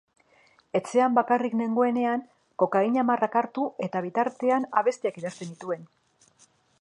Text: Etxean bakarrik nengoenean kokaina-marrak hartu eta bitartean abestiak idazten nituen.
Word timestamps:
Etxean 0.77 1.17
bakarrik 1.17 1.57
nengoenean 1.59 2.23
kokaina-marrak 2.63 3.39
hartu 3.41 3.67
eta 3.89 4.03
bitartean 4.07 4.69
abestiak 4.83 5.21
idazten 5.23 5.55
nituen. 5.55 5.89